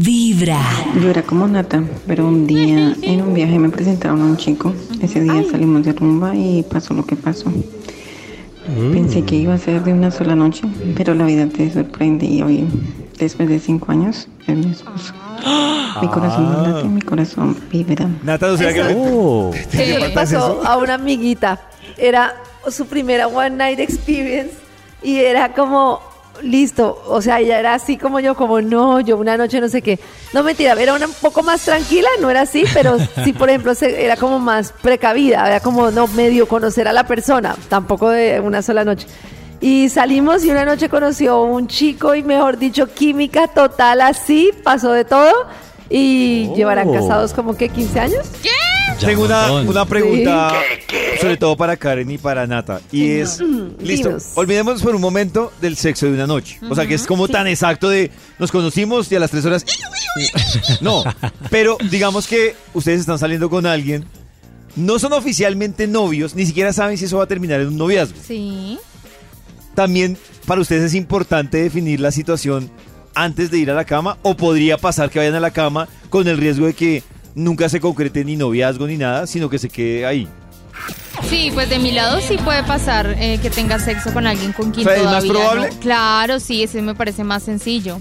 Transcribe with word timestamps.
Vibra. 0.00 0.58
Yo 1.00 1.10
era 1.10 1.22
como 1.22 1.46
Nata, 1.46 1.82
pero 2.06 2.26
un 2.26 2.46
día 2.46 2.96
en 3.02 3.22
un 3.22 3.32
viaje 3.34 3.58
me 3.58 3.68
presentaron 3.68 4.20
a 4.22 4.24
un 4.24 4.36
chico. 4.36 4.72
Ese 5.00 5.20
día 5.20 5.44
salimos 5.50 5.84
de 5.84 5.92
rumba 5.92 6.34
y 6.34 6.62
pasó 6.64 6.94
lo 6.94 7.04
que 7.06 7.14
pasó. 7.16 7.52
Pensé 8.92 9.22
que 9.22 9.36
iba 9.36 9.54
a 9.54 9.58
ser 9.58 9.84
de 9.84 9.92
una 9.92 10.10
sola 10.10 10.34
noche, 10.34 10.62
pero 10.96 11.14
la 11.14 11.26
vida 11.26 11.46
te 11.46 11.70
sorprende 11.70 12.26
y 12.26 12.42
hoy, 12.42 12.66
después 13.18 13.48
de 13.48 13.58
cinco 13.60 13.92
años, 13.92 14.26
es 14.46 14.56
mi 14.56 14.70
esposo. 14.72 15.12
Mi 16.00 16.08
corazón 16.08 16.50
no 16.52 16.66
late, 16.66 16.88
mi 16.88 17.02
corazón 17.02 17.56
vibra. 17.70 18.08
Nata, 18.24 18.48
¿no 18.48 18.56
será 18.56 18.72
que 18.72 18.96
Oh. 18.98 19.52
le 19.74 20.10
pasó 20.10 20.62
a 20.64 20.76
una 20.78 20.94
amiguita. 20.94 21.60
Era 21.98 22.34
su 22.68 22.86
primera 22.86 23.28
one 23.28 23.50
night 23.50 23.78
experience 23.78 24.54
y 25.02 25.16
era 25.18 25.52
como 25.52 26.00
listo, 26.42 27.02
o 27.06 27.20
sea, 27.22 27.40
ella 27.40 27.58
era 27.58 27.74
así 27.74 27.96
como 27.96 28.20
yo, 28.20 28.34
como 28.34 28.60
no, 28.60 29.00
yo 29.00 29.16
una 29.16 29.36
noche 29.36 29.60
no 29.60 29.68
sé 29.68 29.82
qué. 29.82 29.98
No 30.32 30.42
mentira, 30.42 30.72
era 30.72 30.94
una 30.94 31.06
un 31.06 31.12
poco 31.14 31.42
más 31.42 31.64
tranquila, 31.64 32.08
no 32.20 32.30
era 32.30 32.42
así, 32.42 32.64
pero 32.74 32.96
sí, 33.24 33.32
por 33.32 33.48
ejemplo, 33.48 33.74
se- 33.74 34.04
era 34.04 34.16
como 34.16 34.38
más 34.38 34.72
precavida, 34.82 35.46
era 35.46 35.60
como 35.60 35.90
no 35.90 36.06
medio 36.08 36.46
conocer 36.48 36.88
a 36.88 36.92
la 36.92 37.06
persona, 37.06 37.56
tampoco 37.68 38.10
de 38.10 38.40
una 38.40 38.62
sola 38.62 38.84
noche. 38.84 39.06
Y 39.60 39.88
salimos 39.88 40.44
y 40.44 40.50
una 40.50 40.64
noche 40.66 40.88
conoció 40.88 41.42
un 41.42 41.68
chico 41.68 42.14
y 42.14 42.22
mejor 42.22 42.58
dicho, 42.58 42.86
química 42.92 43.48
total 43.48 44.00
así, 44.02 44.50
pasó 44.62 44.92
de 44.92 45.04
todo. 45.04 45.32
Y 45.90 46.48
Oh. 46.50 46.56
llevarán 46.56 46.92
casados 46.92 47.32
como 47.34 47.56
que 47.56 47.68
15 47.68 48.00
años. 48.00 48.26
Ya 48.98 49.08
Tengo 49.08 49.22
un 49.22 49.26
una, 49.26 49.52
una 49.52 49.84
pregunta, 49.84 50.52
sobre 51.20 51.36
todo 51.36 51.56
para 51.56 51.76
Karen 51.76 52.10
y 52.10 52.18
para 52.18 52.46
Nata. 52.46 52.80
Y 52.92 53.10
es, 53.10 53.40
listo, 53.80 54.08
Dinos. 54.08 54.32
olvidemos 54.34 54.82
por 54.82 54.94
un 54.94 55.00
momento 55.00 55.52
del 55.60 55.76
sexo 55.76 56.06
de 56.06 56.12
una 56.12 56.26
noche. 56.26 56.58
O 56.70 56.74
sea, 56.74 56.86
que 56.86 56.94
es 56.94 57.06
como 57.06 57.26
tan 57.28 57.46
exacto 57.46 57.88
de 57.88 58.10
nos 58.38 58.52
conocimos 58.52 59.10
y 59.10 59.16
a 59.16 59.20
las 59.20 59.30
tres 59.30 59.44
horas... 59.44 59.64
No, 60.80 61.02
pero 61.50 61.76
digamos 61.90 62.28
que 62.28 62.54
ustedes 62.72 63.00
están 63.00 63.18
saliendo 63.18 63.50
con 63.50 63.66
alguien, 63.66 64.04
no 64.76 65.00
son 65.00 65.12
oficialmente 65.12 65.88
novios, 65.88 66.36
ni 66.36 66.46
siquiera 66.46 66.72
saben 66.72 66.96
si 66.96 67.06
eso 67.06 67.18
va 67.18 67.24
a 67.24 67.28
terminar 67.28 67.60
en 67.60 67.68
un 67.68 67.76
noviazgo. 67.76 68.16
Sí. 68.24 68.78
También 69.74 70.16
para 70.46 70.60
ustedes 70.60 70.84
es 70.84 70.94
importante 70.94 71.58
definir 71.58 71.98
la 71.98 72.12
situación 72.12 72.70
antes 73.14 73.50
de 73.50 73.58
ir 73.58 73.70
a 73.70 73.74
la 73.74 73.84
cama 73.84 74.18
o 74.22 74.36
podría 74.36 74.78
pasar 74.78 75.10
que 75.10 75.18
vayan 75.18 75.34
a 75.34 75.40
la 75.40 75.50
cama 75.50 75.88
con 76.10 76.28
el 76.28 76.38
riesgo 76.38 76.66
de 76.66 76.74
que 76.74 77.02
nunca 77.34 77.68
se 77.68 77.80
concrete 77.80 78.24
ni 78.24 78.36
noviazgo 78.36 78.86
ni 78.86 78.96
nada, 78.96 79.26
sino 79.26 79.48
que 79.50 79.58
se 79.58 79.68
quede 79.68 80.06
ahí. 80.06 80.28
Sí, 81.28 81.50
pues 81.54 81.70
de 81.70 81.78
mi 81.78 81.92
lado 81.92 82.20
sí 82.20 82.36
puede 82.38 82.62
pasar 82.64 83.14
eh, 83.18 83.38
que 83.40 83.48
tenga 83.50 83.78
sexo 83.78 84.12
con 84.12 84.26
alguien 84.26 84.52
con 84.52 84.72
quien 84.72 84.86
O 84.86 84.90
sea, 84.90 84.98
¿es 84.98 85.04
más 85.04 85.24
todavía 85.24 85.32
probable? 85.32 85.68
no. 85.74 85.80
Claro, 85.80 86.40
sí, 86.40 86.62
ese 86.62 86.82
me 86.82 86.94
parece 86.94 87.24
más 87.24 87.42
sencillo. 87.44 87.98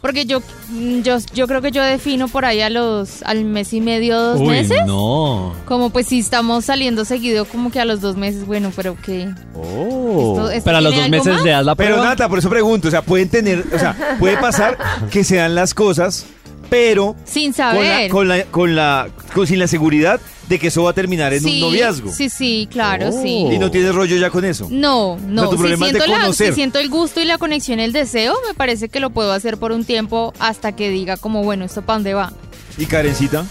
Porque 0.00 0.26
yo, 0.26 0.40
mm, 0.68 1.00
yo, 1.00 1.16
yo 1.34 1.46
creo 1.46 1.62
que 1.62 1.70
yo 1.70 1.82
defino 1.82 2.28
por 2.28 2.44
ahí 2.44 2.60
a 2.60 2.68
los, 2.68 3.22
al 3.22 3.44
mes 3.44 3.72
y 3.72 3.80
medio, 3.80 4.18
dos 4.20 4.40
Uy, 4.40 4.48
meses. 4.48 4.78
no. 4.86 5.54
Como 5.66 5.90
pues 5.90 6.08
si 6.08 6.18
estamos 6.18 6.66
saliendo 6.66 7.04
seguido, 7.06 7.44
como 7.46 7.70
que 7.70 7.80
a 7.80 7.84
los 7.86 8.00
dos 8.02 8.16
meses, 8.16 8.44
bueno, 8.46 8.70
pero 8.76 8.96
que... 9.00 9.28
Oh. 9.54 10.32
Esto- 10.34 10.50
esto 10.50 10.64
Pero 10.64 10.76
a 10.76 10.80
los 10.82 10.94
dos 10.94 11.08
meses 11.08 11.32
más. 11.34 11.42
le 11.44 11.50
das 11.52 11.64
la 11.64 11.74
Pero 11.74 11.94
prueba. 11.94 12.10
Nata, 12.10 12.28
por 12.28 12.38
eso 12.38 12.50
pregunto, 12.50 12.88
o 12.88 12.90
sea, 12.90 13.00
pueden 13.02 13.28
tener, 13.30 13.64
o 13.74 13.78
sea, 13.78 14.16
puede 14.18 14.36
pasar 14.36 14.76
que 15.10 15.24
se 15.24 15.36
dan 15.36 15.54
las 15.54 15.72
cosas, 15.72 16.26
pero 16.68 17.14
Sin 17.24 17.52
con 17.52 17.64
la, 17.66 17.72
saber. 17.72 18.10
con 18.10 18.28
la, 18.28 18.44
con 18.44 18.74
la, 18.76 19.08
con- 19.34 19.46
sin 19.46 19.58
la 19.58 19.66
seguridad 19.68 20.20
de 20.48 20.58
que 20.58 20.66
eso 20.68 20.82
va 20.82 20.90
a 20.90 20.92
terminar 20.92 21.32
en 21.32 21.40
sí, 21.40 21.54
un 21.62 21.68
noviazgo. 21.70 22.12
Sí, 22.12 22.28
sí, 22.28 22.68
claro, 22.70 23.08
Oh. 23.12 23.22
sí. 23.22 23.46
Y 23.52 23.58
no 23.58 23.70
tienes 23.70 23.94
rollo 23.94 24.16
ya 24.16 24.30
con 24.30 24.44
eso. 24.44 24.68
No, 24.70 25.16
no. 25.26 25.44
tu 25.48 25.52
si, 25.52 25.56
problema 25.58 25.86
es 25.86 25.92
de 25.94 26.00
siento 26.00 26.18
la- 26.18 26.32
si 26.32 26.52
siento 26.52 26.78
el 26.78 26.88
gusto 26.90 27.20
y 27.20 27.24
la 27.24 27.38
conexión, 27.38 27.80
el 27.80 27.92
deseo, 27.92 28.34
me 28.46 28.54
parece 28.54 28.88
que 28.88 29.00
lo 29.00 29.10
puedo 29.10 29.32
hacer 29.32 29.56
por 29.56 29.72
un 29.72 29.84
tiempo 29.84 30.32
hasta 30.38 30.72
que 30.72 30.90
diga 30.90 31.16
como, 31.16 31.42
bueno, 31.44 31.64
¿esto 31.64 31.82
para 31.82 31.96
dónde 31.96 32.14
va? 32.14 32.32
Y 32.76 32.86
Karencita, 32.86 33.44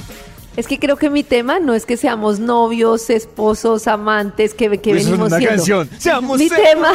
Es 0.56 0.68
que 0.68 0.78
creo 0.78 0.98
que 0.98 1.10
mi 1.10 1.24
tema 1.24 1.60
no 1.60 1.74
es 1.74 1.86
que 1.86 1.98
seamos 1.98 2.40
novios, 2.40 3.10
esposos, 3.10 3.88
amantes, 3.88 4.54
que, 4.54 4.78
que 4.78 4.92
eso 4.92 5.00
es 5.00 5.06
venimos 5.08 5.28
una 5.30 5.38
siendo. 5.40 5.56
canción. 5.58 5.90
Seamos 5.98 6.38
Mi 6.40 6.48
tema- 6.50 6.92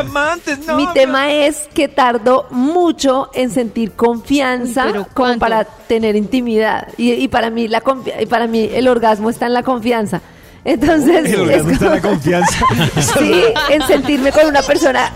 amantes, 0.00 0.58
no. 0.66 0.76
Mi 0.76 0.86
tema 0.94 1.30
es 1.30 1.68
que 1.74 1.88
tardo 1.88 2.46
mucho 2.50 3.28
en 3.34 3.50
sentir 3.50 3.92
confianza 3.92 4.86
Uy, 4.86 4.92
como 4.92 5.06
¿cuánto? 5.14 5.38
para 5.40 5.64
tener 5.64 6.16
intimidad. 6.16 6.88
Y, 6.96 7.12
y 7.12 7.28
para 7.28 7.50
mí 7.50 7.68
la 7.68 7.82
confi- 7.82 8.14
y 8.22 8.26
para 8.26 8.46
mí 8.46 8.70
el 8.72 8.88
orgasmo 8.88 9.28
está 9.28 9.44
en 9.46 9.52
la 9.52 9.62
confianza. 9.62 10.22
Entonces, 10.64 11.16
El 11.26 11.26
es 11.26 11.38
orgasmo 11.38 11.70
está 11.72 11.86
en 11.86 11.92
la 11.92 12.00
confianza. 12.00 12.66
sí, 13.18 13.42
en 13.68 13.82
sentirme 13.86 14.30
con 14.32 14.46
una 14.46 14.62
persona 14.62 15.12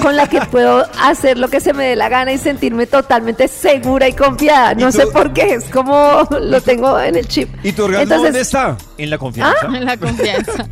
con 0.00 0.16
la 0.16 0.26
que 0.28 0.40
puedo 0.42 0.84
hacer 1.00 1.38
lo 1.38 1.48
que 1.48 1.60
se 1.60 1.72
me 1.72 1.84
dé 1.88 1.96
la 1.96 2.08
gana 2.08 2.32
y 2.32 2.38
sentirme 2.38 2.86
totalmente 2.86 3.48
segura 3.48 4.08
y 4.08 4.12
confiada. 4.12 4.74
No 4.74 4.88
¿Y 4.88 4.92
sé 4.92 5.06
por 5.08 5.32
qué, 5.32 5.54
es 5.54 5.64
como 5.64 6.26
lo 6.40 6.60
tengo 6.60 6.98
en 7.00 7.16
el 7.16 7.26
chip. 7.28 7.48
¿Y 7.62 7.72
tu 7.72 7.84
orgasmo 7.84 8.02
Entonces- 8.02 8.24
dónde 8.24 8.40
está? 8.40 8.76
En 8.98 9.10
la 9.10 9.18
confianza. 9.18 9.68
La 9.68 9.96
confianza. 9.96 10.66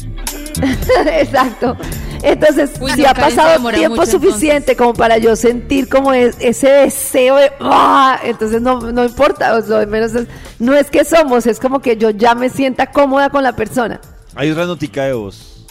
Exacto. 1.18 1.76
Entonces, 2.22 2.70
Uy, 2.80 2.92
si 2.92 3.02
no, 3.02 3.08
ha 3.08 3.14
pasado 3.14 3.70
tiempo 3.70 3.96
mucho, 3.96 4.10
suficiente 4.12 4.76
como 4.76 4.94
para 4.94 5.18
yo 5.18 5.36
sentir 5.36 5.88
como 5.88 6.12
es- 6.12 6.36
ese 6.40 6.68
deseo 6.70 7.36
de 7.36 7.52
¡ah! 7.60 8.18
entonces 8.24 8.62
no, 8.62 8.80
no 8.80 9.04
importa, 9.04 9.54
o 9.56 9.60
sea, 9.62 9.80
al 9.80 9.88
menos 9.88 10.14
es- 10.14 10.26
no 10.58 10.74
es 10.74 10.90
que 10.90 11.04
somos, 11.04 11.46
es 11.46 11.60
como 11.60 11.80
que 11.80 11.96
yo 11.98 12.10
ya 12.10 12.34
me 12.34 12.48
sienta 12.48 12.86
cómoda 12.90 13.28
con 13.28 13.42
la 13.42 13.54
persona. 13.56 14.00
Hay 14.36 14.50
otra 14.50 14.64
notica 14.64 15.04
de 15.04 15.12
voz. 15.12 15.66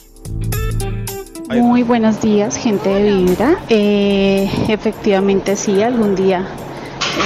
Muy 1.49 1.83
buenos 1.83 2.21
días, 2.21 2.55
gente 2.57 2.89
de 2.89 3.11
Vibra. 3.13 3.55
Eh, 3.69 4.49
efectivamente, 4.69 5.55
sí, 5.55 5.81
algún 5.81 6.15
día 6.15 6.45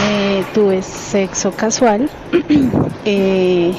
eh, 0.10 0.44
tuve 0.54 0.82
sexo 0.82 1.52
casual. 1.52 2.10
Eh, 3.10 3.72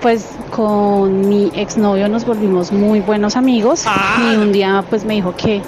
pues 0.00 0.28
con 0.52 1.28
mi 1.28 1.50
exnovio 1.56 2.08
nos 2.08 2.24
volvimos 2.24 2.70
muy 2.70 3.00
buenos 3.00 3.34
amigos 3.34 3.84
y 4.32 4.36
un 4.36 4.52
día 4.52 4.84
pues 4.88 5.04
me 5.04 5.14
dijo 5.14 5.34
que, 5.36 5.60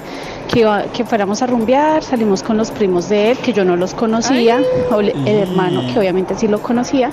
que, 0.49 0.61
iba- 0.61 0.85
que 0.85 1.05
fuéramos 1.05 1.43
a 1.43 1.49
rumbear, 1.49 2.05
salimos 2.05 2.45
con 2.45 2.57
los 2.57 2.71
primos 2.71 3.09
de 3.09 3.33
él, 3.33 3.39
que 3.39 3.53
yo 3.53 3.65
no 3.65 3.75
los 3.75 3.93
conocía, 3.95 4.63
o 4.93 5.01
el 5.01 5.13
hermano 5.27 5.83
que 5.93 5.99
obviamente 5.99 6.37
sí 6.37 6.47
lo 6.47 6.63
conocía. 6.63 7.11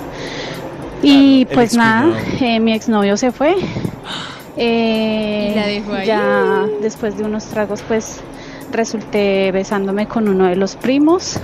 Y 1.02 1.44
pues 1.46 1.74
nada, 1.74 2.12
eh, 2.40 2.60
mi 2.60 2.72
exnovio 2.72 3.16
se 3.16 3.32
fue. 3.32 3.56
Eh, 4.58 5.50
¿Y 5.52 5.54
la 5.54 5.66
dejó 5.66 5.92
ahí? 5.94 6.06
Ya 6.06 6.66
después 6.82 7.16
de 7.16 7.24
unos 7.24 7.44
tragos, 7.46 7.82
pues 7.86 8.20
resulté 8.72 9.52
besándome 9.52 10.06
con 10.06 10.28
uno 10.28 10.46
de 10.46 10.56
los 10.56 10.76
primos. 10.76 11.38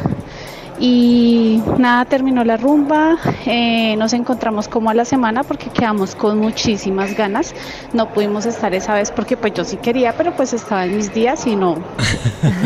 Y 0.81 1.63
nada, 1.79 2.05
terminó 2.05 2.43
la 2.45 2.57
rumba. 2.57 3.17
eh, 3.47 3.95
nos 3.97 4.13
encontramos 4.13 4.67
como 4.67 4.91
a 4.91 4.95
la 4.95 5.05
semana 5.05 5.45
porque 5.45 5.71
quedamos 5.71 6.17
con 6.17 6.39
muchísimas 6.41 7.17
ganas. 7.17 7.55
No 7.93 8.09
pudimos 8.13 8.45
estar 8.45 8.75
esa 8.75 8.95
vez 8.95 9.13
porque 9.13 9.37
pues 9.37 9.55
yo 9.55 9.65
sí 9.65 9.77
quería, 9.77 10.15
pero 10.17 10.35
pues 10.35 10.53
estaba 10.53 10.85
en 10.85 10.97
mis 10.97 11.15
días 11.15 11.47
y 11.47 11.55
no. 11.55 11.77
no. 12.43 12.63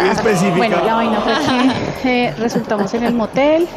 Muy 0.00 0.08
específica. 0.10 0.56
Bueno, 0.56 0.84
la 0.84 0.94
vaina 0.94 1.20
fue 1.20 1.34
que 2.02 2.24
eh, 2.24 2.34
resultamos 2.38 2.92
en 2.94 3.04
el 3.04 3.14
motel. 3.14 3.68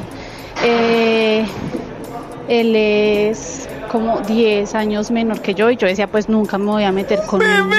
Eh, 0.64 1.46
él 2.48 2.76
es 2.76 3.69
como 3.92 4.20
10 4.22 4.76
años 4.76 5.12
menor 5.12 5.42
que 5.42 5.54
yo 5.54 5.70
y 5.70 5.78
yo 5.78 5.88
decía, 5.88 6.08
pues 6.08 6.30
nunca 6.30 6.58
me 6.58 6.66
voy 6.66 6.84
a 6.84 6.92
meter 6.92 7.22
con 7.26 7.42
un, 7.42 7.74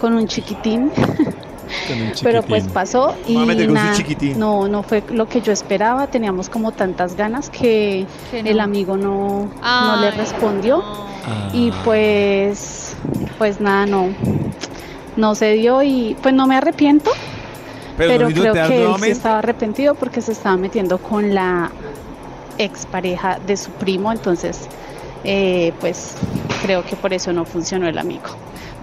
con 0.00 0.14
un 0.14 0.26
chiquitín. 0.26 0.90
Con 0.90 2.00
un 2.00 2.12
Pero 2.22 2.42
pues 2.42 2.64
pasó 2.68 3.14
y 3.26 3.34
nada, 3.36 3.94
no, 4.36 4.68
no 4.68 4.82
fue 4.82 5.02
lo 5.10 5.28
que 5.28 5.40
yo 5.42 5.52
esperaba. 5.52 6.06
Teníamos 6.06 6.48
como 6.48 6.72
tantas 6.72 7.14
ganas 7.16 7.50
que 7.50 8.06
Que 8.30 8.42
no. 8.42 8.50
el 8.50 8.60
amigo 8.60 8.96
no, 8.96 9.50
no 9.62 10.00
le 10.00 10.10
respondió. 10.12 10.82
Ah. 10.82 11.50
Y 11.52 11.70
pues, 11.84 12.96
pues 13.36 13.60
nada, 13.60 13.84
no, 13.84 14.08
no 15.16 15.34
se 15.34 15.52
dio 15.52 15.82
y 15.82 16.16
pues 16.22 16.34
no 16.34 16.46
me 16.46 16.56
arrepiento, 16.56 17.10
pero, 17.98 18.28
creo 18.28 18.54
que 18.54 18.60
él 18.60 18.66
sí 18.68 18.74
nuevamente. 18.76 19.10
estaba 19.10 19.38
arrepentido 19.40 19.94
porque 19.94 20.22
se 20.22 20.32
estaba 20.32 20.56
metiendo 20.56 20.98
con 20.98 21.34
la 21.34 21.70
expareja 22.56 23.38
de 23.46 23.56
su 23.56 23.70
primo, 23.72 24.10
entonces 24.10 24.68
eh, 25.24 25.72
pues 25.80 26.14
creo 26.62 26.84
que 26.84 26.96
por 26.96 27.12
eso 27.12 27.32
no 27.32 27.44
funcionó 27.44 27.88
el 27.88 27.98
amigo. 27.98 28.24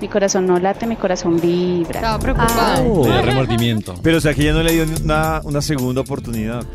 Mi 0.02 0.08
corazón 0.08 0.46
no 0.46 0.60
late, 0.60 0.86
mi 0.88 0.96
corazón 0.98 1.40
vibra. 1.40 2.00
Estaba 2.00 2.20
preocupada. 2.20 2.82
Le 2.82 2.90
dio 2.90 3.22
remordimiento. 3.22 3.96
Pero 4.04 4.18
o 4.18 4.22
sea 4.22 4.34
que 4.34 4.44
ya 4.44 4.54
no 4.54 4.62
le 4.62 4.74
dio 4.74 4.86
una, 5.04 5.42
una 5.44 5.62
segunda 5.62 6.02
oportunidad. 6.02 6.66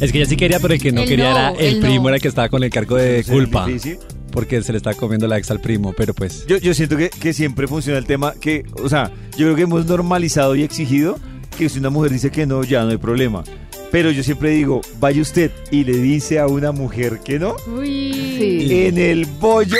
Es 0.00 0.12
que 0.12 0.18
ella 0.18 0.28
sí 0.28 0.36
quería, 0.36 0.58
pero 0.60 0.74
el 0.74 0.80
que 0.80 0.92
no 0.92 1.02
Él 1.02 1.08
quería 1.08 1.30
no, 1.30 1.36
era 1.36 1.50
el 1.50 1.74
él 1.74 1.80
primo, 1.80 2.04
no. 2.04 2.08
era 2.08 2.16
el 2.16 2.22
que 2.22 2.28
estaba 2.28 2.48
con 2.48 2.62
el 2.62 2.70
cargo 2.70 2.96
de 2.96 3.18
Entonces, 3.18 3.32
culpa. 3.34 3.66
difícil. 3.66 3.98
Porque 4.30 4.62
se 4.62 4.72
le 4.72 4.78
está 4.78 4.94
comiendo 4.94 5.26
la 5.26 5.38
ex 5.38 5.50
al 5.50 5.60
primo, 5.60 5.92
pero 5.96 6.14
pues. 6.14 6.46
Yo, 6.46 6.58
yo 6.58 6.72
siento 6.74 6.96
que, 6.96 7.10
que 7.10 7.32
siempre 7.32 7.66
funciona 7.66 7.98
el 7.98 8.06
tema 8.06 8.34
que, 8.40 8.64
o 8.82 8.88
sea, 8.88 9.10
yo 9.32 9.46
creo 9.46 9.56
que 9.56 9.62
hemos 9.62 9.86
normalizado 9.86 10.54
y 10.54 10.62
exigido 10.62 11.18
que 11.58 11.68
si 11.68 11.80
una 11.80 11.90
mujer 11.90 12.12
dice 12.12 12.30
que 12.30 12.46
no, 12.46 12.62
ya 12.62 12.84
no 12.84 12.90
hay 12.90 12.98
problema. 12.98 13.42
Pero 13.90 14.10
yo 14.10 14.22
siempre 14.22 14.50
digo, 14.50 14.80
vaya 15.00 15.22
usted 15.22 15.50
y 15.70 15.84
le 15.84 15.92
dice 15.94 16.38
a 16.38 16.46
una 16.46 16.72
mujer 16.72 17.20
que 17.24 17.38
no, 17.38 17.56
Uy. 17.74 18.12
Sí. 18.38 18.86
en 18.86 18.98
el 18.98 19.24
bollo 19.26 19.76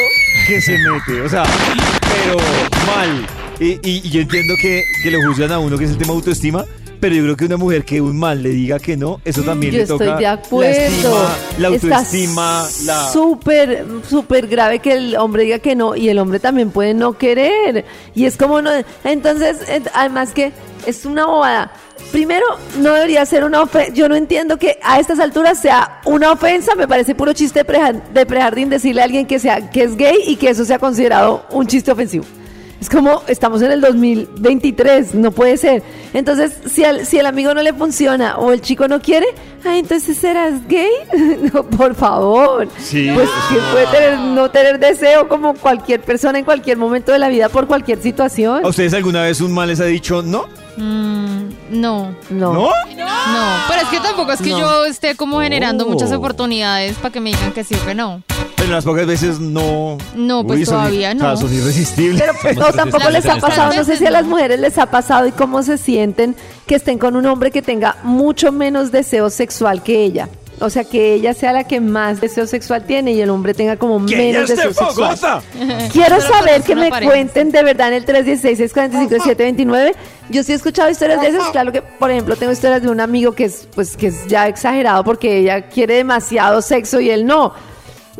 que 0.46 0.60
se 0.60 0.78
mete. 0.78 1.20
O 1.22 1.28
sea, 1.28 1.42
pero 1.44 2.38
mal. 2.86 3.26
Y, 3.60 3.72
y- 3.88 4.02
y 4.04 4.10
yo 4.10 4.20
entiendo 4.20 4.54
que, 4.60 4.84
que 5.02 5.10
lo 5.10 5.18
juzgan 5.28 5.52
a 5.52 5.58
uno, 5.58 5.76
que 5.76 5.84
es 5.84 5.90
el 5.90 5.98
tema 5.98 6.12
autoestima, 6.12 6.64
Pero 7.00 7.14
yo 7.14 7.22
creo 7.22 7.36
que 7.36 7.44
una 7.44 7.56
mujer 7.56 7.84
que 7.84 8.00
un 8.00 8.18
mal 8.18 8.42
le 8.42 8.48
diga 8.48 8.80
que 8.80 8.96
no, 8.96 9.20
eso 9.24 9.42
también 9.44 9.72
Yo 9.72 9.78
le 9.80 9.86
toca 9.86 10.04
estoy 10.04 10.16
de 10.16 10.22
la 10.22 10.32
acuerdo. 10.32 10.70
estima, 10.72 11.36
la 11.58 11.68
Está 11.68 11.86
autoestima, 11.98 12.68
la... 12.86 13.12
Súper, 13.12 13.84
súper 14.08 14.46
grave 14.48 14.80
que 14.80 14.94
el 14.94 15.16
hombre 15.16 15.44
diga 15.44 15.58
que 15.60 15.76
no 15.76 15.94
y 15.94 16.08
el 16.08 16.18
hombre 16.18 16.40
también 16.40 16.70
puede 16.72 16.94
no 16.94 17.12
querer. 17.16 17.84
Y 18.16 18.24
es 18.24 18.36
como 18.36 18.62
no. 18.62 18.70
Entonces, 19.04 19.58
ent- 19.68 19.90
además 19.94 20.32
que 20.32 20.50
es 20.86 21.04
una 21.04 21.26
bobada. 21.26 21.72
Primero, 22.12 22.46
no 22.78 22.94
debería 22.94 23.24
ser 23.26 23.44
una 23.44 23.60
ofensa. 23.62 23.92
Yo 23.92 24.08
no 24.08 24.14
entiendo 24.14 24.56
que 24.56 24.78
a 24.82 24.98
estas 25.00 25.18
alturas 25.18 25.58
sea 25.60 26.00
una 26.04 26.32
ofensa. 26.32 26.74
Me 26.74 26.88
parece 26.88 27.14
puro 27.14 27.32
chiste 27.32 27.60
de, 27.60 27.64
preja- 27.66 27.92
de 27.92 28.24
prejardín 28.26 28.70
decirle 28.70 29.00
a 29.02 29.04
alguien 29.04 29.26
que, 29.26 29.38
sea, 29.38 29.70
que 29.70 29.82
es 29.84 29.96
gay 29.96 30.16
y 30.26 30.36
que 30.36 30.50
eso 30.50 30.64
sea 30.64 30.78
considerado 30.78 31.44
un 31.50 31.66
chiste 31.66 31.90
ofensivo. 31.90 32.24
Es 32.80 32.88
como 32.88 33.22
estamos 33.26 33.60
en 33.62 33.72
el 33.72 33.80
2023, 33.80 35.14
no 35.14 35.32
puede 35.32 35.56
ser. 35.56 35.82
Entonces, 36.14 36.52
si, 36.70 36.84
al- 36.84 37.04
si 37.06 37.18
el 37.18 37.26
amigo 37.26 37.52
no 37.52 37.60
le 37.62 37.72
funciona 37.72 38.36
o 38.38 38.52
el 38.52 38.60
chico 38.60 38.86
no 38.86 39.00
quiere, 39.00 39.26
ah, 39.64 39.76
entonces 39.76 40.16
serás 40.16 40.66
gay. 40.68 40.88
no, 41.52 41.64
por 41.64 41.94
favor. 41.96 42.68
Sí, 42.78 43.10
Pues 43.12 43.28
que 43.50 43.56
puede 43.72 43.86
tener, 43.88 44.18
no 44.18 44.50
tener 44.50 44.78
deseo 44.78 45.28
como 45.28 45.54
cualquier 45.54 46.00
persona 46.02 46.38
en 46.38 46.44
cualquier 46.44 46.76
momento 46.76 47.10
de 47.10 47.18
la 47.18 47.28
vida 47.28 47.48
por 47.48 47.66
cualquier 47.66 48.00
situación. 48.00 48.64
¿A 48.64 48.68
ustedes 48.68 48.94
alguna 48.94 49.22
vez 49.22 49.40
un 49.40 49.52
mal 49.52 49.68
les 49.68 49.80
ha 49.80 49.84
dicho 49.84 50.22
no? 50.22 50.46
Mm, 50.76 51.48
no. 51.70 52.14
No. 52.30 52.52
¿No? 52.54 52.70
No, 52.70 52.72
pero 53.68 53.82
es 53.82 53.88
que 53.88 53.98
tampoco 54.00 54.32
es 54.32 54.40
que 54.40 54.50
No. 54.50 54.58
yo 54.60 54.84
esté 54.86 55.16
como 55.16 55.40
generando 55.40 55.84
Oh. 55.84 55.88
muchas 55.90 56.12
oportunidades 56.12 56.96
para 56.96 57.12
que 57.12 57.20
me 57.20 57.30
digan 57.30 57.52
que 57.52 57.64
sí 57.64 57.74
o 57.74 57.84
que 57.84 57.94
no. 57.96 58.22
Pero 58.58 58.72
las 58.72 58.84
pocas 58.84 59.06
veces 59.06 59.38
no... 59.38 59.96
No, 60.16 60.44
pues 60.44 60.66
son- 60.66 60.78
todavía 60.78 61.14
no. 61.14 61.32
o 61.32 61.36
sea, 61.36 61.46
son 61.48 61.54
irresistibles. 61.56 62.20
Pero 62.20 62.32
pues, 62.42 62.56
no, 62.56 62.72
tampoco 62.72 63.08
les 63.10 63.24
ha 63.26 63.36
pasado, 63.36 63.72
no. 63.72 63.84
sé 63.84 63.96
si 63.96 64.04
a 64.06 64.10
las 64.10 64.24
mujeres 64.26 64.58
les 64.58 64.76
ha 64.78 64.86
pasado 64.86 65.26
y 65.26 65.32
cómo 65.32 65.62
se 65.62 65.78
sienten 65.78 66.34
que 66.66 66.74
estén 66.74 66.98
con 66.98 67.14
un 67.16 67.24
hombre 67.26 67.50
que 67.52 67.62
tenga 67.62 67.96
mucho 68.02 68.50
menos 68.52 68.90
deseo 68.90 69.30
sexual 69.30 69.82
que 69.82 70.02
ella. 70.02 70.28
O 70.60 70.70
sea, 70.70 70.82
que 70.82 71.14
ella 71.14 71.34
sea 71.34 71.52
la 71.52 71.62
que 71.68 71.80
más 71.80 72.20
deseo 72.20 72.44
sexual 72.48 72.82
tiene 72.84 73.12
y 73.12 73.20
el 73.20 73.30
hombre 73.30 73.54
tenga 73.54 73.76
como 73.76 74.04
¡Que 74.06 74.30
ella 74.30 74.38
menos 74.40 74.48
deseo 74.50 74.72
sexual. 74.74 75.16
fogosa! 75.16 75.40
Quiero 75.92 76.16
Pero 76.16 76.20
saber 76.20 76.62
que 76.62 76.72
una 76.72 76.80
me 76.82 76.90
pareja. 76.90 77.12
cuenten 77.12 77.52
de 77.52 77.62
verdad 77.62 77.88
en 77.88 77.94
el 77.94 78.04
316-645-729. 78.06 79.94
Yo 80.30 80.42
sí 80.42 80.52
he 80.52 80.54
escuchado 80.56 80.90
historias 80.90 81.20
de 81.20 81.28
esas. 81.28 81.48
Claro 81.50 81.70
que, 81.72 81.80
por 81.82 82.10
ejemplo, 82.10 82.34
tengo 82.34 82.50
historias 82.52 82.82
de 82.82 82.88
un 82.88 83.00
amigo 83.00 83.32
que 83.32 83.44
es, 83.44 83.68
pues, 83.74 83.96
que 83.96 84.08
es 84.08 84.26
ya 84.26 84.48
exagerado 84.48 85.04
porque 85.04 85.38
ella 85.38 85.62
quiere 85.68 85.94
demasiado 85.94 86.60
sexo 86.60 87.00
y 87.00 87.10
él 87.10 87.24
no. 87.26 87.52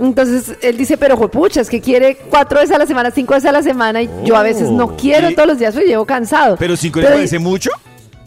Entonces 0.00 0.56
él 0.62 0.76
dice, 0.76 0.96
pero 0.96 1.16
pucha, 1.30 1.60
es 1.60 1.68
que 1.68 1.80
quiere 1.80 2.16
cuatro 2.30 2.60
veces 2.60 2.74
a 2.74 2.78
la 2.78 2.86
semana, 2.86 3.10
cinco 3.10 3.34
veces 3.34 3.48
a 3.48 3.52
la 3.52 3.62
semana 3.62 4.02
y 4.02 4.08
yo 4.24 4.36
a 4.36 4.42
veces 4.42 4.70
no 4.70 4.84
Oh. 4.84 4.96
quiero 4.96 5.30
Y- 5.30 5.34
todos 5.34 5.48
los 5.48 5.58
días, 5.58 5.74
pues 5.74 5.86
llevo 5.86 6.04
cansado. 6.04 6.56
Pero 6.58 6.76
cinco 6.76 7.00
le 7.00 7.06
parece 7.08 7.38
mucho. 7.38 7.70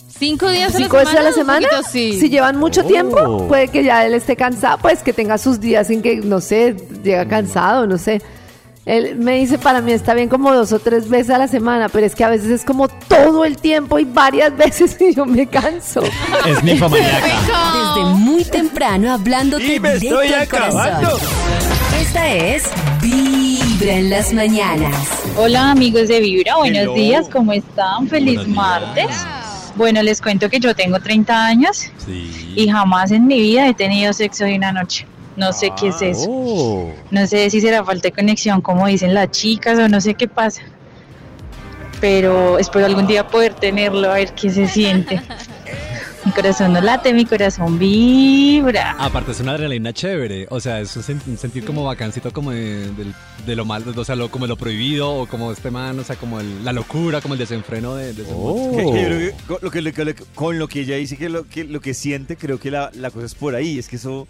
¿Cinco 0.08 0.50
días 0.50 0.72
cinco 0.76 0.98
a 0.98 1.04
la 1.04 1.06
veces 1.06 1.20
a 1.20 1.24
la 1.24 1.32
semana? 1.32 1.60
semana. 1.62 1.68
Un 1.68 1.84
poquito 1.84 1.92
sí. 1.92 2.20
Si 2.20 2.30
llevan 2.30 2.58
mucho 2.58 2.82
Oh. 2.82 2.88
tiempo, 2.88 3.48
puede 3.48 3.70
que 3.70 3.84
ya 3.84 4.06
él 4.06 4.14
esté 4.14 4.36
cansado, 4.36 4.78
pues 4.80 5.02
que 5.02 5.14
tenga 5.14 5.38
sus 5.38 5.60
días 5.60 5.90
en 5.90 6.02
que, 6.04 6.18
no 6.18 6.42
sé, 6.42 6.76
llega 7.04 7.28
cansado, 7.28 7.88
no 7.88 7.98
sé. 7.98 8.22
Él 8.92 9.16
me 9.16 9.38
dice, 9.38 9.58
para 9.58 9.80
mí 9.80 9.94
está 9.94 10.14
bien 10.14 10.28
como 10.28 10.52
dos 10.54 10.74
o 10.74 10.80
tres 10.80 11.08
veces 11.08 11.30
a 11.30 11.38
la 11.38 11.48
semana, 11.48 11.88
pero 11.88 12.06
es 12.06 12.14
que 12.14 12.26
a 12.26 12.30
veces 12.30 12.50
es 12.50 12.66
como 12.66 12.90
todo 12.90 13.46
el 13.46 13.56
tiempo 13.56 13.98
y 14.00 14.04
varias 14.04 14.56
veces 14.58 14.98
y 15.00 15.16
yo 15.16 15.26
me 15.26 15.48
canso. 15.48 16.02
Es 16.46 16.62
ninfomaniaca. 16.62 17.26
Desde 17.96 18.10
muy 18.16 18.44
temprano 18.44 19.14
hablándote 19.14 19.76
Y 19.76 19.80
me 19.80 19.96
directo 19.96 20.22
estoy 20.22 20.34
al 20.42 20.48
corazón. 20.50 21.08
Esta 22.02 22.28
es 22.34 22.64
Vibra 23.02 23.94
en 23.94 24.10
las 24.10 24.34
mañanas. 24.34 24.94
Hola 25.38 25.72
amigos 25.72 26.10
de 26.10 26.20
Vibra, 26.20 26.58
buenos 26.58 26.82
Hello. 26.82 26.94
días, 26.94 27.30
¿cómo 27.32 27.54
están? 27.54 28.10
Feliz 28.10 28.36
Buenos 28.40 28.46
días. 28.48 28.58
martes. 28.58 29.26
Bueno, 29.78 30.04
les 30.04 30.22
cuento 30.22 30.50
que 30.50 30.60
yo 30.60 30.76
tengo 30.76 31.00
30 31.00 31.46
años 31.46 31.90
Sí. 32.06 32.54
y 32.58 32.68
jamás 32.68 33.12
en 33.12 33.26
mi 33.26 33.40
vida 33.40 33.68
he 33.70 33.74
tenido 33.74 34.12
sexo 34.12 34.44
de 34.44 34.58
una 34.58 34.74
noche. 34.74 35.08
No 35.42 35.52
sé 35.54 35.72
qué 35.80 35.88
es 35.88 36.02
eso. 36.02 36.28
Oh. 36.30 36.92
No 37.10 37.26
sé 37.26 37.50
si 37.50 37.60
será 37.62 37.84
falta 37.84 38.10
de 38.10 38.12
conexión, 38.12 38.62
como 38.62 38.86
dicen 38.88 39.14
las 39.14 39.32
chicas, 39.32 39.80
o 39.80 39.88
no 39.90 40.00
sé 40.00 40.14
qué 40.14 40.28
pasa. 40.28 40.62
Pero 42.00 42.58
espero 42.60 42.86
algún 42.86 43.08
día 43.08 43.28
poder 43.28 43.54
tenerlo, 43.54 44.10
a 44.12 44.16
ver 44.16 44.34
qué 44.34 44.50
se 44.50 44.68
siente. 44.68 45.20
Mi 46.24 46.32
corazón 46.34 46.72
no 46.74 46.82
late, 46.82 47.16
mi 47.16 47.26
corazón 47.26 47.80
vibra. 47.80 48.96
Aparte 49.00 49.32
es 49.32 49.40
una 49.40 49.54
adrenalina 49.54 49.92
chévere, 49.92 50.46
o 50.52 50.60
sea, 50.60 50.80
es 50.80 50.96
un, 50.96 51.02
sen- 51.02 51.22
un 51.26 51.36
sentir 51.36 51.66
como 51.66 51.84
bacancito 51.84 52.32
como 52.32 52.52
de, 52.52 52.92
lo 53.48 53.66
mal, 53.66 53.84
o 53.98 54.06
sea, 54.06 54.16
lo, 54.16 54.30
como 54.30 54.46
lo 54.46 54.56
prohibido 54.56 55.12
o 55.12 55.26
como 55.26 55.52
este 55.52 55.72
man, 55.72 55.98
o 55.98 56.04
sea, 56.04 56.18
como 56.18 56.40
el- 56.40 56.64
la 56.64 56.74
locura, 56.74 57.22
como 57.22 57.34
el 57.34 57.40
desenfreno 57.40 57.96
de, 57.96 58.14
de. 58.14 58.24
Que- 58.24 58.32
que 58.94 59.34
que 59.34 59.34
con 59.48 59.58
lo 59.64 59.72
que, 59.72 59.82
lo 59.82 59.92
que- 60.14 60.24
con 60.36 60.60
lo 60.60 60.68
que 60.68 60.82
ella 60.82 60.96
dice 60.98 61.18
que 61.18 61.28
lo 61.28 61.48
que, 61.50 61.64
lo 61.64 61.82
que 61.82 61.96
siente, 61.96 62.36
creo 62.38 62.60
que 62.60 62.70
la, 62.70 62.92
la 62.94 63.10
cosa 63.10 63.26
es 63.26 63.34
por 63.34 63.56
ahí. 63.56 63.80
Es 63.80 63.88
que 63.88 63.96
eso, 63.96 64.28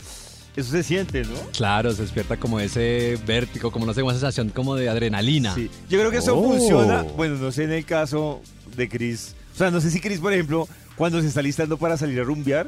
eso 0.56 0.72
se 0.72 0.84
siente, 0.84 1.24
¿no? 1.24 1.36
Claro, 1.56 1.92
se 1.94 2.02
despierta 2.02 2.38
como 2.38 2.60
ese 2.60 3.18
vértigo, 3.26 3.72
como 3.72 3.86
no 3.86 3.94
sé, 3.94 4.04
una 4.04 4.14
sensación 4.14 4.50
como 4.50 4.76
de 4.76 4.90
adrenalina. 4.90 5.56
Sí. 5.56 5.70
Yo 5.90 6.00
creo 6.00 6.12
que 6.12 6.18
eso 6.18 6.38
Oh. 6.38 6.44
funciona. 6.44 7.04
Bueno, 7.16 7.36
no 7.38 7.52
sé 7.52 7.64
en 7.64 7.72
el 7.72 7.86
caso 7.86 8.42
de 8.76 8.90
Chris. 8.90 9.36
O 9.54 9.58
sea, 9.58 9.72
no 9.72 9.80
sé 9.82 9.90
si 9.92 10.00
Chris, 10.00 10.20
por 10.20 10.34
ejemplo, 10.34 10.68
cuando 10.96 11.22
se 11.22 11.28
está 11.28 11.42
listando 11.42 11.78
para 11.78 11.98
salir 11.98 12.20
a 12.20 12.24
rumbear, 12.24 12.68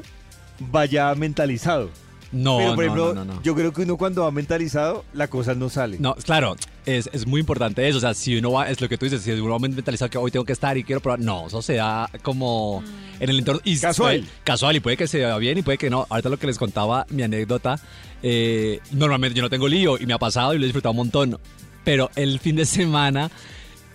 vaya 0.58 1.14
mentalizado. 1.14 1.90
No, 2.34 2.58
Pero, 2.58 2.74
por 2.74 2.76
no, 2.76 2.82
ejemplo, 2.82 3.14
no, 3.14 3.24
no, 3.24 3.34
no. 3.34 3.42
yo 3.42 3.54
creo 3.54 3.72
que 3.72 3.82
uno 3.82 3.96
cuando 3.96 4.22
va 4.24 4.30
mentalizado, 4.30 5.04
la 5.14 5.28
cosa 5.28 5.54
no 5.54 5.70
sale. 5.70 5.96
No, 6.00 6.14
claro, 6.16 6.56
es, 6.84 7.08
es 7.12 7.26
muy 7.26 7.40
importante 7.40 7.86
eso. 7.88 7.98
O 7.98 8.00
sea, 8.00 8.12
si 8.14 8.36
uno 8.36 8.52
va, 8.52 8.68
es 8.68 8.80
lo 8.80 8.88
que 8.88 8.98
tú 8.98 9.06
dices, 9.06 9.22
si 9.22 9.30
uno 9.32 9.50
va 9.52 9.58
mentalizado 9.58 10.10
que 10.10 10.18
hoy 10.18 10.30
tengo 10.30 10.44
que 10.44 10.52
estar 10.52 10.76
y 10.76 10.84
quiero 10.84 11.00
probar, 11.00 11.20
no, 11.20 11.46
eso 11.46 11.62
se 11.62 11.74
da 11.74 12.10
como 12.22 12.82
en 13.20 13.30
el 13.30 13.38
entorno. 13.38 13.60
Y 13.64 13.78
Casual. 13.78 14.20
puede- 14.20 14.32
casual, 14.44 14.76
y 14.76 14.80
puede 14.80 14.96
que 14.96 15.06
se 15.06 15.18
vea 15.18 15.38
bien 15.38 15.58
y 15.58 15.62
puede 15.62 15.78
que 15.78 15.88
no. 15.90 16.06
Ahorita 16.10 16.28
lo 16.28 16.38
que 16.38 16.46
les 16.48 16.58
contaba, 16.58 17.06
mi 17.10 17.22
anécdota, 17.22 17.78
eh, 18.22 18.80
normalmente 18.90 19.36
yo 19.36 19.42
no 19.42 19.50
tengo 19.50 19.68
lío 19.68 19.96
y 19.98 20.06
me 20.06 20.14
ha 20.14 20.18
pasado 20.18 20.54
y 20.54 20.58
lo 20.58 20.64
he 20.64 20.66
disfrutado 20.66 20.90
un 20.92 20.96
montón. 20.98 21.38
Pero 21.84 22.10
el 22.16 22.38
fin 22.40 22.56
de 22.56 22.66
semana. 22.66 23.30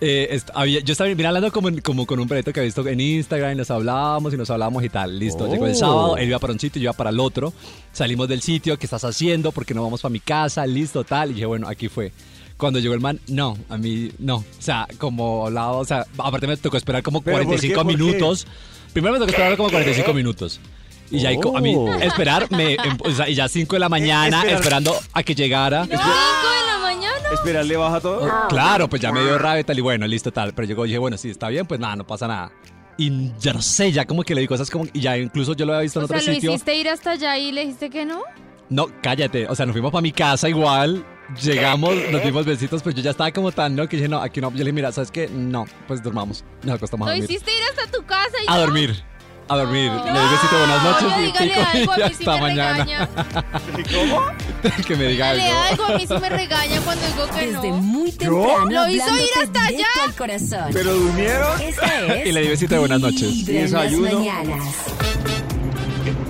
Eh, 0.00 0.28
est- 0.30 0.50
había- 0.54 0.80
yo 0.80 0.92
estaba 0.92 1.10
mira, 1.14 1.28
hablando 1.28 1.52
como, 1.52 1.68
en- 1.68 1.80
como 1.80 2.06
con 2.06 2.18
un 2.20 2.26
perrito 2.28 2.52
que 2.52 2.60
he 2.60 2.64
visto 2.64 2.86
en 2.86 3.00
Instagram 3.00 3.52
y 3.52 3.54
nos 3.56 3.70
hablábamos 3.70 4.32
y 4.32 4.36
nos 4.36 4.48
hablábamos 4.50 4.82
y 4.84 4.88
tal. 4.88 5.18
Listo, 5.18 5.46
llegó 5.50 5.66
el 5.66 5.72
Oh. 5.72 5.76
sábado, 5.76 6.16
él 6.16 6.28
iba 6.28 6.38
para 6.38 6.52
un 6.52 6.58
sitio 6.60 6.78
y 6.80 6.82
yo 6.84 6.86
iba 6.90 6.92
para 6.94 7.10
el 7.10 7.20
otro. 7.20 7.52
Salimos 7.92 8.28
del 8.28 8.40
sitio, 8.42 8.78
¿qué 8.78 8.86
estás 8.86 9.04
haciendo? 9.04 9.52
¿Por 9.52 9.66
qué 9.66 9.74
no 9.74 9.82
vamos 9.82 10.00
para 10.02 10.12
mi 10.12 10.20
casa? 10.20 10.66
Listo, 10.66 11.04
tal. 11.04 11.30
Y 11.30 11.34
dije, 11.34 11.46
bueno, 11.46 11.68
aquí 11.68 11.88
fue. 11.88 12.12
Cuando 12.56 12.78
llegó 12.78 12.92
el 12.94 13.00
man, 13.00 13.18
no, 13.28 13.56
a 13.70 13.78
mí 13.78 14.10
no. 14.18 14.36
O 14.36 14.44
sea, 14.58 14.86
como 14.98 15.46
hablaba, 15.46 15.72
o 15.72 15.84
sea, 15.84 16.06
aparte 16.18 16.46
me 16.46 16.56
tocó 16.58 16.76
esperar 16.76 17.02
como 17.02 17.22
¿Pero 17.22 17.38
por 17.38 17.46
45 17.46 17.80
qué? 17.80 17.84
¿Por 17.84 17.86
qué? 17.96 17.96
minutos. 18.04 18.46
Primero 18.92 19.12
me 19.14 19.18
tocó 19.18 19.30
esperar 19.30 19.56
como 19.56 19.70
45 19.70 20.12
minutos. 20.14 20.60
Y 21.12 21.18
ya 21.20 21.30
ahí 21.30 21.40
co- 21.40 21.56
a 21.56 21.60
mí 21.60 21.74
Oh. 21.76 21.92
esperar, 21.94 22.46
me, 22.52 22.74
em- 22.74 22.98
o 23.02 23.10
sea, 23.10 23.28
y 23.28 23.34
ya 23.34 23.48
5 23.48 23.74
de 23.76 23.80
la 23.80 23.88
mañana 23.88 24.38
esperar. 24.38 24.60
esperando 24.60 24.94
a 25.12 25.22
que 25.24 25.34
llegara. 25.34 25.84
¿Cinco 25.86 26.02
mañana? 27.40 27.60
Esperarle 27.60 27.76
baja 27.76 28.00
todo. 28.00 28.24
Oh, 28.26 28.48
Claro, 28.48 28.88
pues 28.88 29.02
ya 29.02 29.12
me 29.12 29.20
dio 29.22 29.38
rabia 29.38 29.60
y 29.60 29.64
tal, 29.64 29.78
y 29.78 29.82
bueno, 29.82 30.06
listo, 30.06 30.32
tal. 30.32 30.52
Pero 30.54 30.66
llegó 30.68 30.84
y 30.84 30.88
dije, 30.88 30.98
bueno, 30.98 31.16
sí, 31.16 31.30
está 31.30 31.48
bien, 31.48 31.66
pues 31.66 31.80
nada, 31.80 31.96
no 31.96 32.06
pasa 32.06 32.26
nada. 32.28 32.52
Y 32.96 33.32
ya 33.38 33.52
no 33.54 33.62
sé, 33.62 33.92
ya 33.92 34.04
como 34.04 34.22
que 34.22 34.34
le 34.34 34.42
di 34.42 34.46
cosas 34.46 34.68
como. 34.70 34.84
Y 34.92 35.00
ya 35.00 35.16
incluso 35.16 35.54
yo 35.54 35.64
lo 35.64 35.72
había 35.72 35.82
visto 35.82 35.98
en 36.00 36.02
O 36.02 36.04
otro 36.04 36.18
sea, 36.20 36.28
¿lo 36.28 36.34
sitio. 36.34 36.50
hiciste 36.52 36.74
ir 36.74 36.88
hasta 36.88 37.12
allá 37.12 37.38
y 37.38 37.50
le 37.52 37.62
dijiste 37.62 37.88
que 37.90 38.04
no? 38.04 38.22
No, 38.68 38.88
cállate. 39.02 39.46
O 39.48 39.54
sea, 39.54 39.64
nos 39.66 39.72
fuimos 39.72 39.90
para 39.90 40.02
mi 40.02 40.12
casa 40.12 40.48
igual. 40.48 41.04
Llegamos, 41.42 41.94
nos 42.10 42.22
dimos 42.24 42.44
besitos, 42.44 42.82
pero 42.82 42.94
yo 42.96 43.02
ya 43.02 43.12
estaba 43.12 43.30
como 43.30 43.52
tan, 43.52 43.74
¿no? 43.74 43.88
Que 43.88 43.96
dije, 43.96 44.08
no, 44.08 44.18
aquí 44.20 44.40
no. 44.40 44.50
Yo 44.50 44.58
le 44.58 44.64
dije, 44.64 44.72
mira, 44.72 44.92
¿sabes 44.92 45.10
qué? 45.10 45.28
No, 45.28 45.64
pues 45.88 46.02
dormamos. 46.02 46.44
Nos 46.62 46.74
acostamos 46.76 47.06
a 47.08 47.10
¿Lo 47.12 47.16
dormir. 47.16 47.30
hiciste 47.30 47.50
ir 47.52 47.62
hasta 47.70 47.90
tu 47.90 48.04
casa 48.04 48.36
y 48.42 48.50
A 48.50 48.54
ya? 48.54 48.60
dormir. 48.60 49.02
A 49.52 49.56
dormir. 49.56 49.90
No. 49.90 50.04
Le 50.04 50.12
di 50.20 50.26
besito, 50.30 50.58
buenas 50.58 50.82
noches 50.84 51.02
No, 51.10 51.20
y 51.20 51.26
dígale 51.26 51.50
pico, 51.50 51.60
y 51.60 51.78
algo, 51.80 51.92
a 51.92 51.98
ya 51.98 52.06
mí 52.08 52.14
sí 52.14 52.22
hasta 52.24 52.34
me 52.34 52.40
mañana. 52.40 52.72
regaña. 52.84 53.08
¿Cómo? 53.98 54.20
que 54.86 54.94
me 54.96 55.04
diga 55.08 55.32
Dígale 55.32 55.50
algo. 55.50 55.84
algo, 55.84 55.84
a 55.94 55.98
mí 55.98 56.06
sí 56.06 56.14
me 56.20 56.28
regaña 56.28 56.80
cuando 56.82 57.06
digo 57.06 57.26
que 57.36 57.46
Desde 57.46 57.68
no. 57.70 57.76
muy 57.78 58.12
temprano 58.12 58.70
Lo 58.70 58.88
hizo 58.88 59.16
ir 59.18 59.28
hasta 59.42 59.66
allá. 59.66 59.86
al 60.06 60.14
corazón. 60.14 60.70
¿Pero 60.72 60.94
durmieron? 60.94 61.60
Esta 61.62 62.14
es 62.14 62.26
Y 62.28 62.32
le 62.32 62.40
di 62.42 62.48
besito 62.48 62.74
de 62.74 62.78
buenas 62.80 63.00
noches. 63.00 63.22
Las 63.38 63.46
Desayuno. 63.46 64.24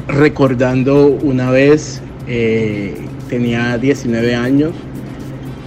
recordando 0.09 1.07
una 1.09 1.51
vez, 1.51 2.01
eh, 2.27 2.97
tenía 3.29 3.77
19 3.79 4.35
años, 4.35 4.73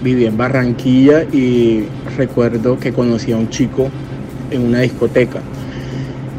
vivía 0.02 0.28
en 0.28 0.36
Barranquilla 0.36 1.22
y 1.32 1.84
recuerdo 2.16 2.78
que 2.78 2.92
conocí 2.92 3.30
a 3.32 3.36
un 3.36 3.48
chico 3.48 3.88
en 4.50 4.62
una 4.66 4.80
discoteca. 4.80 5.40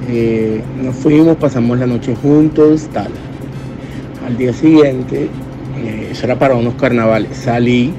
Eh, 0.07 0.61
nos 0.83 0.95
fuimos, 0.95 1.35
pasamos 1.37 1.79
la 1.79 1.87
noche 1.87 2.15
juntos, 2.15 2.87
tal. 2.93 3.09
Al 4.25 4.37
día 4.37 4.53
siguiente, 4.53 5.27
eh, 5.83 6.09
eso 6.11 6.25
era 6.25 6.37
para 6.37 6.55
unos 6.55 6.75
carnavales, 6.75 7.35
salí, 7.35 7.91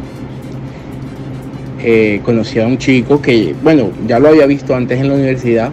eh, 1.83 2.21
conocí 2.25 2.61
a 2.61 2.67
un 2.67 2.79
chico 2.79 3.21
que, 3.21 3.55
bueno, 3.63 3.91
ya 4.07 4.21
lo 4.21 4.29
había 4.29 4.47
visto 4.47 4.75
antes 4.75 5.01
en 5.01 5.09
la 5.09 5.15
universidad, 5.15 5.73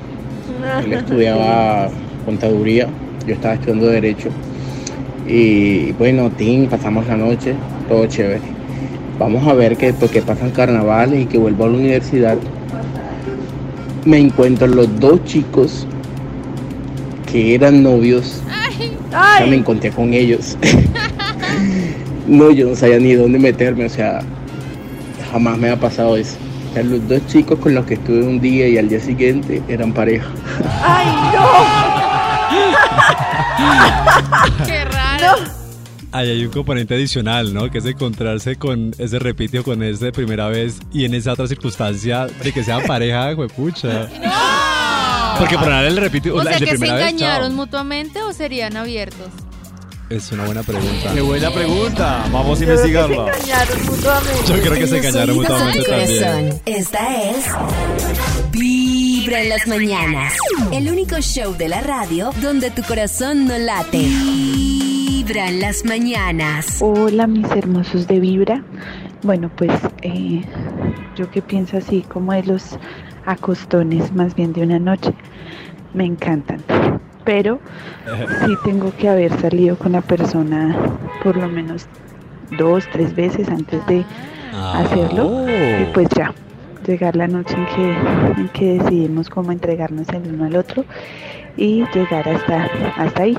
él 0.83 0.93
estudiaba 0.93 1.89
contaduría, 2.25 2.87
yo 3.27 3.33
estaba 3.35 3.53
estudiando 3.53 3.87
derecho. 3.87 4.29
Y 5.27 5.91
bueno, 5.93 6.31
Tim, 6.31 6.67
pasamos 6.67 7.07
la 7.07 7.15
noche, 7.15 7.53
todo 7.87 8.07
chévere. 8.07 8.41
Vamos 9.19 9.47
a 9.47 9.53
ver 9.53 9.77
que 9.77 9.93
porque 9.93 10.21
pasan 10.21 10.49
carnavales 10.51 11.21
y 11.21 11.25
que 11.25 11.37
vuelvo 11.37 11.65
a 11.65 11.67
la 11.67 11.77
universidad, 11.77 12.37
me 14.05 14.17
encuentro 14.17 14.67
los 14.67 14.99
dos 14.99 15.23
chicos 15.23 15.87
que 17.33 17.55
eran 17.55 17.81
novios, 17.81 18.41
ya 19.11 19.39
me 19.47 19.53
Ay, 19.53 19.53
encontré 19.55 19.89
con 19.89 20.13
ellos. 20.13 20.55
no, 22.27 22.51
yo 22.51 22.69
no 22.69 22.75
sabía 22.75 22.99
ni 22.99 23.13
dónde 23.13 23.39
meterme, 23.39 23.85
o 23.85 23.89
sea, 23.89 24.19
jamás 25.31 25.57
me 25.57 25.71
ha 25.71 25.79
pasado 25.79 26.15
eso. 26.15 26.37
O 26.69 26.73
sea, 26.75 26.83
los 26.83 27.07
dos 27.09 27.25
chicos 27.25 27.57
con 27.57 27.73
los 27.73 27.87
que 27.87 27.95
estuve 27.95 28.21
un 28.21 28.39
día 28.39 28.67
y 28.67 28.77
al 28.77 28.87
día 28.87 28.99
siguiente 28.99 29.63
eran 29.67 29.91
pareja. 29.93 30.27
ay, 30.83 31.07
no. 31.33 31.43
Qué 34.67 34.85
raro. 34.85 35.33
Ahí 36.11 36.29
hay 36.29 36.45
un 36.45 36.51
componente 36.51 36.93
adicional, 36.93 37.51
¿no? 37.51 37.71
Que 37.71 37.79
es 37.79 37.85
encontrarse 37.85 38.57
con 38.57 38.91
ese 38.99 39.17
repite 39.17 39.57
o 39.57 39.63
con 39.63 39.81
ese 39.81 40.05
de 40.05 40.11
primera 40.11 40.49
vez 40.49 40.79
y 40.91 41.05
en 41.05 41.15
esa 41.15 41.33
otra 41.33 41.47
circunstancia 41.47 42.27
de 42.27 42.51
que 42.51 42.63
sean 42.63 42.83
pareja, 42.83 43.33
juepucha. 43.35 44.07
Porque 45.39 45.57
por 45.57 45.67
nada 45.67 45.87
el 45.87 45.97
repite 45.97 46.31
O 46.31 46.41
sea 46.41 46.53
de 46.53 46.59
que 46.59 46.65
se 46.65 46.71
primera 46.77 46.95
vez, 46.95 47.07
engañaron 47.09 47.55
mutuamente 47.55 48.21
o 48.21 48.33
serían 48.33 48.77
abiertos. 48.77 49.27
Es 50.09 50.31
una 50.31 50.45
buena 50.45 50.61
pregunta. 50.63 51.11
Qué 51.13 51.21
buena 51.21 51.49
pregunta. 51.51 52.25
Vamos 52.31 52.61
a 52.61 52.65
Yo 52.65 52.67
creo 52.67 52.77
que 52.77 52.77
se 52.77 52.87
investigarla. 52.87 53.33
engañaron 53.35 53.85
mutuamente. 53.85 54.43
Yo 54.47 54.61
creo 54.61 54.73
que 54.73 54.87
se 54.87 54.97
engañaron 54.97 55.35
mutuamente 55.35 55.83
también. 55.83 56.61
Esta 56.65 57.21
es 57.23 57.45
Vibra 58.51 59.41
en 59.41 59.49
las 59.49 59.67
mañanas. 59.67 60.33
El 60.71 60.89
único 60.89 61.19
show 61.21 61.55
de 61.57 61.67
la 61.69 61.81
radio 61.81 62.31
donde 62.41 62.69
tu 62.69 62.83
corazón 62.83 63.47
no 63.47 63.57
late. 63.57 63.97
Vibra 63.97 65.47
en 65.47 65.61
las 65.61 65.83
mañanas. 65.85 66.77
Hola 66.81 67.25
mis 67.25 67.49
hermosos 67.51 68.05
de 68.07 68.19
Vibra. 68.19 68.63
Bueno, 69.23 69.49
pues 69.55 69.71
eh, 70.01 70.41
yo 71.15 71.31
que 71.31 71.41
pienso 71.41 71.77
así 71.77 72.01
como 72.01 72.33
de 72.33 72.43
los 72.43 72.77
acostones 73.25 74.13
más 74.13 74.36
bien 74.36 74.53
de 74.53 74.63
una 74.63 74.80
noche, 74.80 75.13
me 75.94 76.06
encantan. 76.06 76.60
Pero 77.24 77.60
sí 78.46 78.53
tengo 78.65 78.92
que 78.98 79.10
haber 79.10 79.32
salido 79.39 79.77
con 79.77 79.94
la 79.94 80.01
persona 80.01 80.75
por 81.24 81.38
lo 81.38 81.48
menos 81.48 81.88
dos, 82.58 82.86
tres 82.92 83.15
veces 83.15 83.50
antes 83.50 83.86
de 83.88 84.06
hacerlo. 84.53 85.27
Oh. 85.27 85.48
Y 85.48 85.86
pues 85.94 86.08
ya, 86.10 86.34
llegar 86.86 87.15
la 87.15 87.27
noche 87.27 87.56
en 87.56 87.65
que, 87.65 88.42
en 88.42 88.50
que 88.50 88.80
decidimos 88.80 89.30
cómo 89.30 89.51
entregarnos 89.51 90.08
el 90.10 90.34
uno 90.34 90.46
al 90.46 90.56
otro 90.56 90.86
y 91.58 91.86
llegar 91.94 92.27
hasta, 92.27 92.70
hasta 92.98 93.24
ahí. 93.24 93.38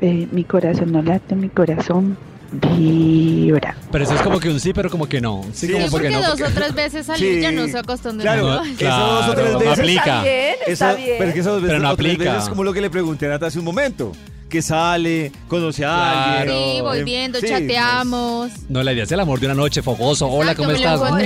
Eh, 0.00 0.28
mi 0.32 0.44
corazón 0.44 0.92
no 0.92 1.02
late, 1.02 1.36
mi 1.36 1.50
corazón 1.50 2.16
vibra. 2.52 3.76
Pero 3.92 4.04
eso 4.04 4.14
es 4.14 4.22
como 4.22 4.40
que 4.40 4.48
un 4.48 4.60
sí, 4.60 4.72
pero 4.72 4.90
como 4.90 5.08
que 5.08 5.20
no. 5.20 5.42
Sí, 5.52 5.66
Sí, 5.68 5.72
como 5.72 5.88
porque 5.90 6.08
porque 6.10 6.22
no. 6.22 6.36
dos 6.36 6.40
o 6.40 6.52
tres 6.54 6.74
veces 6.74 7.06
salir 7.06 7.36
Sí. 7.36 7.40
ya 7.42 7.52
no 7.52 7.66
se 7.68 7.78
acostumbran. 7.78 8.20
Claro, 8.22 8.60
Ay, 8.62 8.74
esas 8.78 8.98
dos 8.98 9.28
o 9.28 9.32
tres 9.32 9.44
Claro, 9.44 9.58
veces. 9.60 9.78
aplica. 9.78 10.02
Está 10.02 10.22
bien, 10.22 10.54
está 10.66 10.94
bien. 10.94 11.14
pero 11.18 11.28
es 11.28 11.34
que 11.34 11.40
esas 11.40 11.52
dos 11.52 11.62
Pero 11.62 11.72
veces, 11.80 11.82
no 11.82 11.96
veces 11.96 12.42
es 12.44 12.48
como 12.48 12.64
lo 12.64 12.72
que 12.72 12.80
le 12.80 12.90
pregunté 12.90 13.26
a 13.26 13.30
Nata 13.30 13.46
hace 13.46 13.58
un 13.58 13.64
momento. 13.64 14.12
Que 14.48 14.62
sale, 14.62 15.30
conoce 15.46 15.84
a 15.84 16.40
alguien. 16.40 16.58
Sí, 16.58 16.80
voy 16.80 16.98
eh, 16.98 17.04
viendo, 17.04 17.38
sí, 17.38 17.46
chateamos. 17.46 18.50
No, 18.68 18.82
la 18.82 18.92
idea 18.92 19.04
es 19.04 19.12
el 19.12 19.20
amor 19.20 19.38
de 19.38 19.46
una 19.46 19.54
noche, 19.54 19.80
fogoso. 19.80 20.26
Hola, 20.26 20.50
Exacto, 20.52 20.62
¿cómo 20.64 20.76
estás? 20.76 20.98
vamos, 20.98 21.22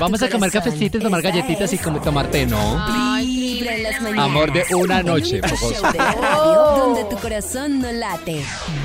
como 0.00 0.16
a 0.16 0.28
tomar 0.28 0.50
corazón. 0.50 0.50
cafecitos, 0.50 1.00
tomar 1.02 1.22
galletitas 1.22 1.72
y 1.72 1.76
es 1.76 1.82
como 1.82 2.00
tomar 2.00 2.26
té, 2.28 2.44
¿no? 2.44 2.58
Ay, 2.80 3.35
Vibra 3.58 3.74
en 3.76 3.82
las 3.82 4.02
mañanas. 4.02 4.24
Amor 4.26 4.52
de 4.52 4.64
una 4.74 5.02
noche, 5.02 5.36
El 5.38 5.44
único 5.44 5.56
fogoso. 5.56 5.80
show 5.82 5.92
de 5.92 5.98
la 5.98 6.12
radio 6.12 6.76
donde 6.78 7.04
tu 7.04 7.16
corazón 7.16 7.80
no 7.80 7.90
late. 7.92 8.42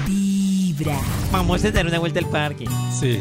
Vibra. 0.07 0.97
Vamos 1.31 1.63
a 1.65 1.71
dar 1.71 1.85
una 1.85 1.99
vuelta 1.99 2.19
al 2.19 2.29
parque. 2.29 2.65
Sí. 2.99 3.19